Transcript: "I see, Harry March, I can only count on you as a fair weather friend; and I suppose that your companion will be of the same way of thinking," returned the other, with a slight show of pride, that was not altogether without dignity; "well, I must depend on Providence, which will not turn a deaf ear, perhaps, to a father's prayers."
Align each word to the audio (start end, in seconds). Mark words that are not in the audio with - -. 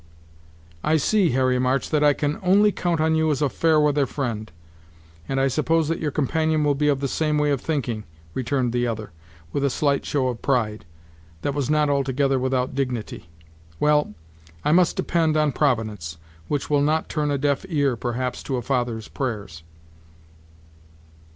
"I 0.83 0.97
see, 0.97 1.29
Harry 1.29 1.59
March, 1.59 1.93
I 1.93 2.13
can 2.13 2.39
only 2.41 2.71
count 2.71 2.99
on 2.99 3.13
you 3.13 3.29
as 3.29 3.39
a 3.39 3.49
fair 3.49 3.79
weather 3.79 4.07
friend; 4.07 4.51
and 5.29 5.39
I 5.39 5.47
suppose 5.47 5.89
that 5.89 5.99
your 5.99 6.09
companion 6.09 6.63
will 6.63 6.73
be 6.73 6.87
of 6.87 7.01
the 7.01 7.07
same 7.07 7.37
way 7.37 7.51
of 7.51 7.61
thinking," 7.61 8.05
returned 8.33 8.73
the 8.73 8.87
other, 8.87 9.11
with 9.53 9.63
a 9.63 9.69
slight 9.69 10.03
show 10.03 10.29
of 10.29 10.41
pride, 10.41 10.85
that 11.43 11.53
was 11.53 11.69
not 11.69 11.87
altogether 11.87 12.39
without 12.39 12.73
dignity; 12.73 13.29
"well, 13.79 14.15
I 14.65 14.71
must 14.71 14.95
depend 14.95 15.37
on 15.37 15.51
Providence, 15.51 16.17
which 16.47 16.67
will 16.67 16.81
not 16.81 17.07
turn 17.07 17.29
a 17.29 17.37
deaf 17.37 17.63
ear, 17.69 17.95
perhaps, 17.95 18.41
to 18.41 18.55
a 18.57 18.63
father's 18.63 19.07
prayers." 19.07 19.61